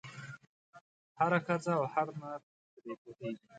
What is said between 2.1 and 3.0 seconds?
نر پرې